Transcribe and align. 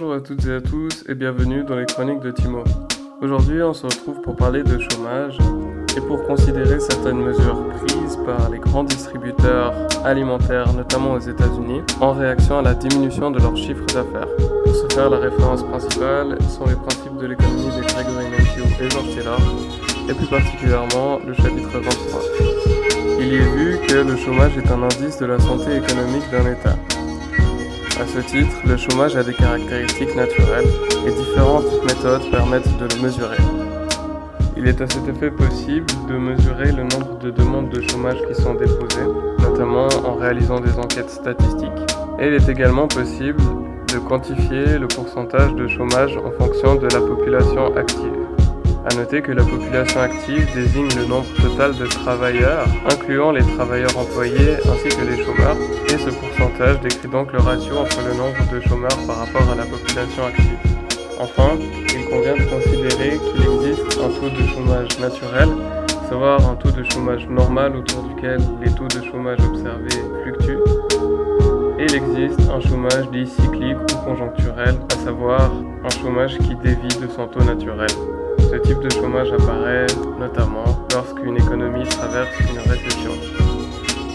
Bonjour 0.00 0.14
à 0.14 0.20
toutes 0.20 0.46
et 0.46 0.52
à 0.52 0.60
tous 0.60 1.04
et 1.08 1.14
bienvenue 1.16 1.64
dans 1.64 1.74
les 1.74 1.84
chroniques 1.84 2.20
de 2.20 2.30
Timo. 2.30 2.62
Aujourd'hui, 3.20 3.60
on 3.64 3.74
se 3.74 3.84
retrouve 3.84 4.20
pour 4.20 4.36
parler 4.36 4.62
de 4.62 4.78
chômage 4.78 5.36
et 5.96 6.00
pour 6.00 6.22
considérer 6.22 6.78
certaines 6.78 7.20
mesures 7.20 7.68
prises 7.70 8.16
par 8.24 8.48
les 8.48 8.60
grands 8.60 8.84
distributeurs 8.84 9.74
alimentaires, 10.04 10.72
notamment 10.72 11.14
aux 11.14 11.18
États-Unis, 11.18 11.82
en 12.00 12.12
réaction 12.12 12.60
à 12.60 12.62
la 12.62 12.74
diminution 12.74 13.32
de 13.32 13.40
leur 13.40 13.56
chiffre 13.56 13.84
d'affaires. 13.86 14.28
Pour 14.64 14.72
ce 14.72 14.94
faire, 14.94 15.10
la 15.10 15.18
référence 15.18 15.64
principale 15.64 16.38
sont 16.48 16.66
les 16.66 16.76
principes 16.76 17.16
de 17.16 17.26
l'économie 17.26 17.66
de 17.66 17.82
Gregory 17.92 18.30
Matthew 18.30 18.80
et 18.80 18.90
George 18.90 19.14
Taylor, 19.16 19.40
et 20.08 20.14
plus 20.14 20.26
particulièrement 20.26 21.18
le 21.26 21.34
chapitre 21.34 21.72
23. 21.72 22.20
Il 23.18 23.26
y 23.26 23.34
est 23.34 23.56
vu 23.56 23.78
que 23.88 23.94
le 23.94 24.16
chômage 24.16 24.56
est 24.58 24.70
un 24.70 24.80
indice 24.80 25.18
de 25.18 25.26
la 25.26 25.40
santé 25.40 25.74
économique 25.74 26.30
d'un 26.30 26.52
État. 26.52 26.76
À 28.00 28.06
ce 28.06 28.20
titre, 28.20 28.56
le 28.64 28.76
chômage 28.76 29.16
a 29.16 29.24
des 29.24 29.34
caractéristiques 29.34 30.14
naturelles 30.14 30.68
et 31.04 31.10
différentes 31.10 31.82
méthodes 31.82 32.30
permettent 32.30 32.78
de 32.78 32.86
le 32.94 33.02
mesurer. 33.02 33.38
Il 34.56 34.68
est 34.68 34.80
à 34.80 34.86
cet 34.88 35.08
effet 35.08 35.32
possible 35.32 35.86
de 36.08 36.16
mesurer 36.16 36.70
le 36.70 36.84
nombre 36.84 37.18
de 37.18 37.30
demandes 37.30 37.70
de 37.70 37.80
chômage 37.80 38.18
qui 38.28 38.40
sont 38.40 38.54
déposées, 38.54 39.06
notamment 39.40 39.88
en 40.04 40.14
réalisant 40.14 40.60
des 40.60 40.78
enquêtes 40.78 41.10
statistiques. 41.10 41.70
Et 42.20 42.28
il 42.28 42.34
est 42.34 42.48
également 42.48 42.86
possible 42.86 43.42
de 43.92 43.98
quantifier 43.98 44.78
le 44.78 44.86
pourcentage 44.86 45.54
de 45.54 45.66
chômage 45.66 46.16
en 46.18 46.30
fonction 46.30 46.76
de 46.76 46.86
la 46.86 47.00
population 47.00 47.74
active. 47.76 48.17
A 48.90 48.94
noter 48.94 49.20
que 49.20 49.32
la 49.32 49.44
population 49.44 50.00
active 50.00 50.48
désigne 50.54 50.88
le 50.96 51.04
nombre 51.04 51.26
total 51.42 51.76
de 51.76 51.84
travailleurs, 51.84 52.66
incluant 52.90 53.32
les 53.32 53.42
travailleurs 53.42 53.94
employés 53.98 54.56
ainsi 54.64 54.88
que 54.96 55.04
les 55.04 55.22
chômeurs, 55.22 55.56
et 55.88 55.98
ce 55.98 56.08
pourcentage 56.08 56.80
décrit 56.80 57.08
donc 57.08 57.32
le 57.32 57.38
ratio 57.38 57.76
entre 57.76 57.98
le 58.00 58.14
nombre 58.14 58.38
de 58.50 58.60
chômeurs 58.66 58.98
par 59.06 59.18
rapport 59.18 59.46
à 59.52 59.56
la 59.56 59.64
population 59.64 60.24
active. 60.24 60.56
Enfin, 61.20 61.58
il 61.94 62.08
convient 62.08 62.34
de 62.34 62.48
considérer 62.48 63.18
qu'il 63.18 63.68
existe 63.68 63.98
un 63.98 64.08
taux 64.08 64.30
de 64.30 64.46
chômage 64.54 64.98
naturel, 64.98 65.48
savoir 66.08 66.48
un 66.48 66.54
taux 66.54 66.70
de 66.70 66.82
chômage 66.84 67.26
normal 67.28 67.76
autour 67.76 68.04
duquel 68.04 68.38
les 68.64 68.70
taux 68.70 68.88
de 68.88 69.04
chômage 69.04 69.38
observés 69.40 70.02
fluctuent, 70.22 70.64
et 71.78 71.84
il 71.84 71.94
existe 71.94 72.40
un 72.48 72.60
chômage 72.60 73.10
dit 73.12 73.26
cyclique 73.26 73.76
ou 73.92 74.04
conjoncturel, 74.06 74.76
à 74.94 75.04
savoir 75.04 75.50
un 75.84 75.90
chômage 76.02 76.38
qui 76.38 76.54
dévie 76.54 76.96
de 77.02 77.08
son 77.14 77.26
taux 77.26 77.44
naturel. 77.44 77.90
Ce 78.50 78.56
type 78.56 78.80
de 78.80 78.88
chômage 78.88 79.30
apparaît 79.30 79.86
notamment 80.18 80.64
lorsqu'une 80.94 81.36
économie 81.36 81.86
traverse 81.86 82.30
une 82.50 82.58
récession. 82.58 83.10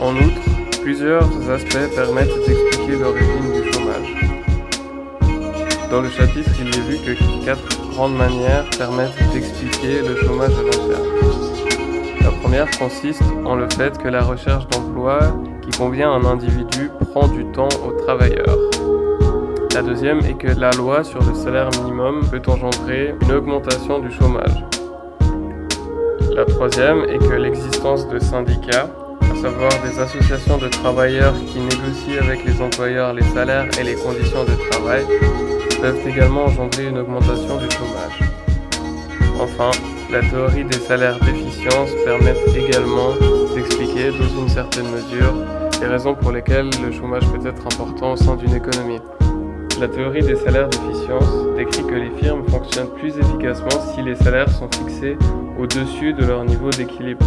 En 0.00 0.14
outre, 0.14 0.80
plusieurs 0.82 1.28
aspects 1.50 1.94
permettent 1.96 2.46
d'expliquer 2.46 2.96
l'origine 3.00 3.52
du 3.52 3.72
chômage. 3.72 4.30
Dans 5.90 6.00
le 6.00 6.08
chapitre, 6.10 6.50
il 6.60 6.68
est 6.68 6.80
vu 6.80 6.96
que 6.98 7.44
quatre 7.44 7.90
grandes 7.90 8.16
manières 8.16 8.64
permettent 8.78 9.18
d'expliquer 9.32 10.00
le 10.08 10.14
chômage 10.14 10.52
à 10.52 10.62
long 10.62 10.88
terme. 10.88 11.08
La 12.20 12.30
première 12.40 12.70
consiste 12.78 13.22
en 13.44 13.56
le 13.56 13.68
fait 13.70 13.98
que 13.98 14.06
la 14.06 14.22
recherche 14.22 14.68
d'emploi 14.68 15.18
qui 15.62 15.76
convient 15.76 16.12
à 16.12 16.14
un 16.14 16.24
individu 16.24 16.88
prend 17.12 17.26
du 17.26 17.44
temps 17.46 17.68
aux 17.84 18.00
travailleurs. 18.04 18.79
La 19.80 19.86
deuxième 19.86 20.18
est 20.18 20.34
que 20.34 20.60
la 20.60 20.72
loi 20.72 21.02
sur 21.02 21.22
le 21.22 21.32
salaire 21.32 21.70
minimum 21.80 22.20
peut 22.30 22.42
engendrer 22.48 23.14
une 23.22 23.32
augmentation 23.32 23.98
du 23.98 24.12
chômage. 24.12 24.62
La 26.36 26.44
troisième 26.44 27.04
est 27.04 27.16
que 27.16 27.32
l'existence 27.32 28.06
de 28.06 28.18
syndicats, 28.18 28.90
à 29.22 29.34
savoir 29.40 29.70
des 29.82 29.98
associations 29.98 30.58
de 30.58 30.68
travailleurs 30.68 31.32
qui 31.46 31.60
négocient 31.60 32.20
avec 32.20 32.44
les 32.44 32.60
employeurs 32.60 33.14
les 33.14 33.22
salaires 33.22 33.70
et 33.80 33.82
les 33.82 33.94
conditions 33.94 34.44
de 34.44 34.52
travail, 34.70 35.02
peuvent 35.80 36.06
également 36.06 36.44
engendrer 36.44 36.88
une 36.88 36.98
augmentation 36.98 37.56
du 37.56 37.70
chômage. 37.70 38.20
Enfin, 39.40 39.70
la 40.12 40.20
théorie 40.20 40.64
des 40.64 40.78
salaires 40.78 41.18
d'efficience 41.20 41.88
permet 42.04 42.34
également 42.54 43.14
d'expliquer, 43.54 44.10
dans 44.10 44.42
une 44.42 44.48
certaine 44.50 44.90
mesure, 44.90 45.32
les 45.80 45.86
raisons 45.86 46.14
pour 46.14 46.32
lesquelles 46.32 46.68
le 46.84 46.92
chômage 46.92 47.26
peut 47.32 47.48
être 47.48 47.66
important 47.66 48.12
au 48.12 48.16
sein 48.16 48.36
d'une 48.36 48.54
économie. 48.54 49.00
La 49.80 49.88
théorie 49.88 50.20
des 50.20 50.36
salaires 50.36 50.68
d'efficience 50.68 51.56
décrit 51.56 51.82
que 51.86 51.94
les 51.94 52.10
firmes 52.20 52.46
fonctionnent 52.50 52.90
plus 52.98 53.16
efficacement 53.16 53.80
si 53.94 54.02
les 54.02 54.14
salaires 54.14 54.50
sont 54.50 54.68
fixés 54.70 55.16
au-dessus 55.58 56.12
de 56.12 56.26
leur 56.26 56.44
niveau 56.44 56.68
d'équilibre. 56.68 57.24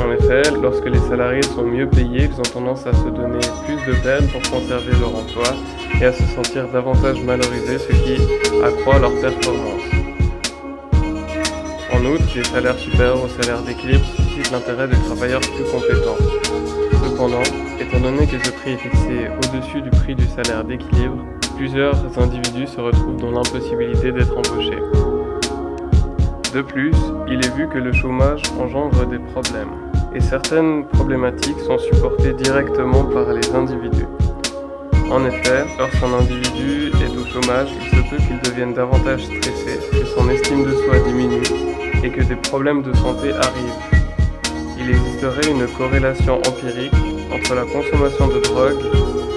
En 0.00 0.10
effet, 0.12 0.44
lorsque 0.62 0.86
les 0.86 0.98
salariés 1.10 1.42
sont 1.42 1.64
mieux 1.64 1.86
payés, 1.86 2.30
ils 2.32 2.40
ont 2.40 2.52
tendance 2.54 2.86
à 2.86 2.94
se 2.94 3.04
donner 3.04 3.40
plus 3.66 3.76
de 3.86 3.98
peine 4.02 4.26
pour 4.28 4.40
conserver 4.50 4.92
leur 4.98 5.10
emploi 5.10 5.44
et 6.00 6.06
à 6.06 6.12
se 6.14 6.22
sentir 6.34 6.68
davantage 6.68 7.22
valorisés, 7.22 7.78
ce 7.78 7.92
qui 7.92 8.16
accroît 8.64 8.98
leur 8.98 9.12
performance. 9.20 9.82
En 11.92 12.02
outre, 12.06 12.24
les 12.34 12.44
salaires 12.44 12.78
supérieurs 12.78 13.22
aux 13.22 13.42
salaires 13.42 13.60
d'équilibre 13.60 14.06
suscitent 14.16 14.52
l'intérêt 14.52 14.88
des 14.88 14.96
travailleurs 14.96 15.40
plus 15.40 15.64
compétents. 15.70 16.16
Cependant, 17.04 17.42
étant 17.78 18.00
donné 18.00 18.26
que 18.26 18.42
ce 18.42 18.50
prix 18.52 18.72
est 18.72 18.76
fixé 18.78 19.28
au-dessus 19.36 19.82
du 19.82 19.90
prix 19.90 20.14
du 20.14 20.24
salaire 20.28 20.64
d'équilibre, 20.64 21.18
plusieurs 21.62 22.18
individus 22.18 22.66
se 22.66 22.80
retrouvent 22.80 23.18
dans 23.18 23.30
l'impossibilité 23.30 24.10
d'être 24.10 24.36
embauchés. 24.36 24.82
De 26.52 26.60
plus, 26.60 26.92
il 27.28 27.34
est 27.34 27.54
vu 27.54 27.68
que 27.68 27.78
le 27.78 27.92
chômage 27.92 28.42
engendre 28.58 29.06
des 29.06 29.20
problèmes, 29.20 29.70
et 30.12 30.18
certaines 30.18 30.84
problématiques 30.86 31.60
sont 31.60 31.78
supportées 31.78 32.32
directement 32.32 33.04
par 33.04 33.32
les 33.32 33.48
individus. 33.54 34.08
En 35.08 35.24
effet, 35.24 35.64
lorsqu'un 35.78 36.12
individu 36.14 36.90
est 37.00 37.16
au 37.16 37.24
chômage, 37.26 37.68
il 37.80 37.96
se 37.96 38.10
peut 38.10 38.16
qu'il 38.16 38.40
devienne 38.40 38.74
davantage 38.74 39.22
stressé, 39.22 39.78
que 39.92 40.04
son 40.04 40.28
estime 40.30 40.64
de 40.64 40.72
soi 40.72 40.98
diminue 41.06 41.46
et 42.02 42.10
que 42.10 42.22
des 42.22 42.34
problèmes 42.34 42.82
de 42.82 42.92
santé 42.92 43.30
arrivent. 43.34 43.91
Il 44.84 44.90
existerait 44.90 45.50
une 45.50 45.66
corrélation 45.78 46.38
empirique 46.38 46.92
entre 47.32 47.54
la 47.54 47.62
consommation 47.62 48.26
de 48.26 48.40
drogue 48.40 48.82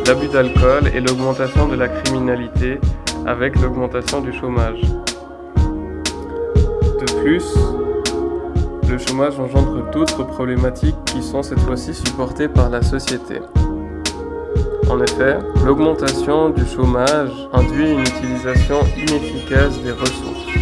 l'abus 0.08 0.28
d'alcool 0.28 0.92
et 0.94 1.00
l'augmentation 1.00 1.68
de 1.68 1.76
la 1.76 1.88
criminalité 1.88 2.80
avec 3.26 3.60
l'augmentation 3.60 4.22
du 4.22 4.32
chômage. 4.34 4.82
De 7.00 7.22
plus, 7.22 7.44
le 8.88 8.98
chômage 9.00 9.40
engendre 9.40 9.90
d'autres 9.92 10.24
problématiques 10.24 10.96
qui 11.06 11.24
sont 11.24 11.42
cette 11.42 11.60
fois-ci 11.62 11.94
supportées 11.94 12.48
par 12.48 12.70
la 12.70 12.84
société. 12.84 13.40
En 14.90 15.02
effet, 15.02 15.38
l'augmentation 15.66 16.50
du 16.50 16.66
chômage 16.68 17.32
induit 17.54 17.92
une 17.92 18.02
utilisation 18.02 18.82
inefficace 18.96 19.82
des 19.82 19.92
ressources. 19.92 20.55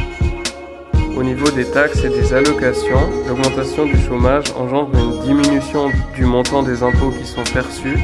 Au 1.15 1.21
niveau 1.21 1.49
des 1.51 1.65
taxes 1.65 2.03
et 2.03 2.09
des 2.09 2.33
allocations, 2.33 3.09
l'augmentation 3.27 3.85
du 3.85 3.97
chômage 3.97 4.45
engendre 4.57 4.97
une 4.97 5.19
diminution 5.21 5.89
du 6.15 6.25
montant 6.25 6.63
des 6.63 6.81
impôts 6.81 7.11
qui 7.11 7.25
sont 7.25 7.43
perçus 7.53 7.99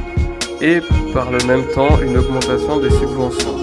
et 0.62 0.80
par 1.12 1.32
le 1.32 1.40
même 1.48 1.66
temps 1.74 2.00
une 2.04 2.18
augmentation 2.18 2.80
des 2.80 2.92
subventions. 2.92 3.56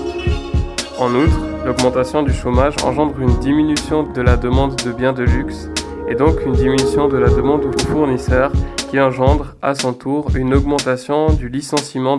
En 0.98 1.14
outre, 1.14 1.38
l'augmentation 1.64 2.24
du 2.24 2.32
chômage 2.32 2.74
engendre 2.82 3.20
une 3.20 3.38
diminution 3.38 4.02
de 4.02 4.20
la 4.20 4.36
demande 4.36 4.74
de 4.84 4.90
biens 4.90 5.12
de 5.12 5.22
luxe 5.22 5.68
et 6.08 6.16
donc 6.16 6.44
une 6.44 6.54
diminution 6.54 7.06
de 7.06 7.16
la 7.16 7.28
demande 7.28 7.64
aux 7.66 7.78
fournisseurs 7.86 8.50
qui 8.90 9.00
engendre 9.00 9.54
à 9.62 9.76
son 9.76 9.92
tour 9.92 10.28
une 10.34 10.54
augmentation 10.54 11.32
du 11.32 11.48
licenciement. 11.48 12.18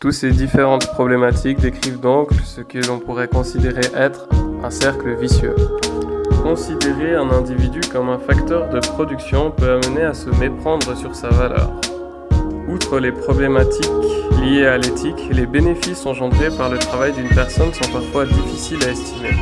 Toutes 0.00 0.14
ces 0.14 0.30
différentes 0.32 0.86
problématiques 0.88 1.60
décrivent 1.60 2.00
donc 2.00 2.30
ce 2.44 2.60
que 2.60 2.78
l'on 2.88 2.98
pourrait 2.98 3.28
considérer 3.28 3.82
être 3.94 4.28
un 4.64 4.70
cercle 4.70 5.14
vicieux. 5.14 5.54
Considérer 6.42 7.14
un 7.14 7.30
individu 7.30 7.80
comme 7.92 8.08
un 8.08 8.18
facteur 8.18 8.70
de 8.70 8.80
production 8.80 9.50
peut 9.50 9.70
amener 9.70 10.02
à 10.02 10.14
se 10.14 10.30
méprendre 10.30 10.96
sur 10.96 11.14
sa 11.14 11.28
valeur. 11.28 11.70
Outre 12.68 12.98
les 12.98 13.12
problématiques 13.12 13.90
liées 14.42 14.66
à 14.66 14.78
l'éthique, 14.78 15.28
les 15.30 15.46
bénéfices 15.46 16.06
engendrés 16.06 16.50
par 16.56 16.70
le 16.70 16.78
travail 16.78 17.12
d'une 17.12 17.28
personne 17.28 17.72
sont 17.74 17.90
parfois 17.92 18.24
difficiles 18.26 18.82
à 18.84 18.90
estimer. 18.90 19.36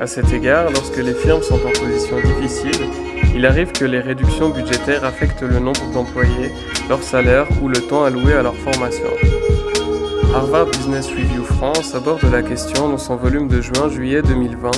À 0.00 0.06
cet 0.06 0.32
égard, 0.32 0.70
lorsque 0.70 0.96
les 0.96 1.14
firmes 1.14 1.42
sont 1.42 1.60
en 1.66 1.80
position 1.80 2.16
difficile, 2.16 2.88
il 3.34 3.46
arrive 3.46 3.72
que 3.72 3.84
les 3.84 4.00
réductions 4.00 4.48
budgétaires 4.48 5.04
affectent 5.04 5.42
le 5.42 5.58
nombre 5.58 5.90
d'employés, 5.92 6.50
leur 6.88 7.02
salaire 7.02 7.46
ou 7.62 7.68
le 7.68 7.80
temps 7.80 8.04
alloué 8.04 8.32
à 8.34 8.42
leur 8.42 8.56
formation. 8.56 9.08
Harvard 10.34 10.66
Business 10.66 11.08
Review 11.08 11.44
France 11.44 11.94
aborde 11.94 12.24
la 12.32 12.42
question 12.42 12.88
dans 12.88 12.98
son 12.98 13.16
volume 13.16 13.48
de 13.48 13.60
juin-juillet 13.60 14.22
2020, 14.22 14.70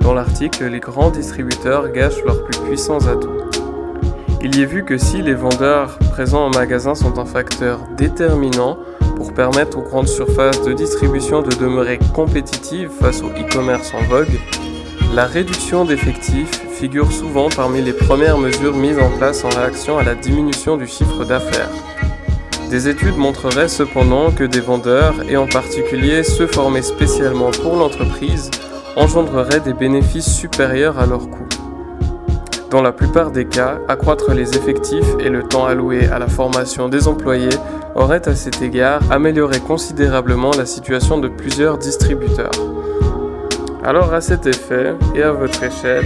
dans 0.00 0.14
l'article 0.14 0.66
Les 0.66 0.80
grands 0.80 1.10
distributeurs 1.10 1.90
gâchent 1.90 2.22
leurs 2.24 2.44
plus 2.44 2.58
puissants 2.60 3.06
atouts. 3.06 3.40
Il 4.42 4.56
y 4.56 4.62
est 4.62 4.66
vu 4.66 4.84
que 4.84 4.96
si 4.96 5.22
les 5.22 5.34
vendeurs 5.34 5.98
présents 6.10 6.46
en 6.46 6.50
magasin 6.50 6.94
sont 6.94 7.18
un 7.18 7.26
facteur 7.26 7.80
déterminant 7.96 8.78
pour 9.16 9.34
permettre 9.34 9.78
aux 9.78 9.82
grandes 9.82 10.08
surfaces 10.08 10.62
de 10.62 10.72
distribution 10.72 11.42
de 11.42 11.54
demeurer 11.56 11.98
compétitives 12.14 12.90
face 13.00 13.22
au 13.22 13.28
e-commerce 13.28 13.92
en 13.94 14.02
vogue, 14.04 14.40
la 15.14 15.26
réduction 15.26 15.84
d'effectifs 15.84 16.62
figure 16.70 17.12
souvent 17.12 17.48
parmi 17.50 17.82
les 17.82 17.92
premières 17.92 18.38
mesures 18.38 18.76
mises 18.76 18.98
en 18.98 19.10
place 19.10 19.44
en 19.44 19.50
réaction 19.50 19.98
à 19.98 20.04
la 20.04 20.14
diminution 20.14 20.76
du 20.76 20.86
chiffre 20.86 21.24
d'affaires. 21.24 21.68
Des 22.70 22.88
études 22.88 23.16
montreraient 23.16 23.68
cependant 23.68 24.30
que 24.30 24.44
des 24.44 24.60
vendeurs, 24.60 25.16
et 25.28 25.36
en 25.36 25.48
particulier 25.48 26.22
ceux 26.22 26.46
formés 26.46 26.82
spécialement 26.82 27.50
pour 27.50 27.74
l'entreprise, 27.74 28.50
engendreraient 28.96 29.60
des 29.60 29.72
bénéfices 29.72 30.32
supérieurs 30.32 30.98
à 30.98 31.06
leurs 31.06 31.28
coûts. 31.30 31.48
Dans 32.70 32.82
la 32.82 32.92
plupart 32.92 33.32
des 33.32 33.46
cas, 33.46 33.80
accroître 33.88 34.32
les 34.32 34.56
effectifs 34.56 35.16
et 35.18 35.28
le 35.28 35.42
temps 35.42 35.64
alloué 35.64 36.06
à 36.06 36.18
la 36.18 36.28
formation 36.28 36.88
des 36.88 37.08
employés 37.08 37.48
aurait 37.96 38.28
à 38.28 38.36
cet 38.36 38.62
égard 38.62 39.00
amélioré 39.10 39.58
considérablement 39.58 40.52
la 40.56 40.66
situation 40.66 41.18
de 41.18 41.28
plusieurs 41.28 41.78
distributeurs. 41.78 42.52
Alors 43.82 44.14
à 44.14 44.20
cet 44.20 44.46
effet 44.46 44.94
et 45.16 45.22
à 45.22 45.32
votre 45.32 45.62
échelle, 45.62 46.04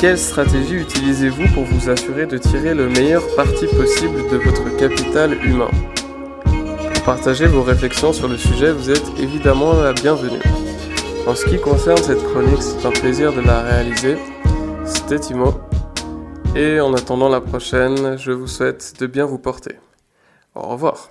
quelle 0.00 0.18
stratégie 0.18 0.74
utilisez-vous 0.74 1.48
pour 1.54 1.64
vous 1.64 1.90
assurer 1.90 2.26
de 2.26 2.38
tirer 2.38 2.74
le 2.74 2.88
meilleur 2.88 3.22
parti 3.34 3.66
possible 3.66 4.28
de 4.30 4.36
votre 4.36 4.76
capital 4.76 5.32
humain? 5.44 5.70
Pour 6.44 7.02
partager 7.02 7.46
vos 7.46 7.62
réflexions 7.62 8.12
sur 8.12 8.28
le 8.28 8.36
sujet, 8.36 8.70
vous 8.70 8.90
êtes 8.90 9.18
évidemment 9.18 9.72
la 9.72 9.94
bienvenue. 9.94 10.42
En 11.26 11.34
ce 11.34 11.46
qui 11.46 11.58
concerne 11.58 11.96
cette 11.96 12.22
chronique, 12.22 12.60
c'est 12.60 12.86
un 12.86 12.90
plaisir 12.90 13.32
de 13.32 13.40
la 13.40 13.62
réaliser. 13.62 14.18
C'était 14.84 15.18
Timo. 15.18 15.54
Et 16.54 16.80
en 16.80 16.92
attendant 16.92 17.30
la 17.30 17.40
prochaine, 17.40 18.18
je 18.18 18.30
vous 18.30 18.46
souhaite 18.46 19.00
de 19.00 19.06
bien 19.06 19.24
vous 19.24 19.38
porter. 19.38 19.76
Au 20.54 20.68
revoir. 20.68 21.08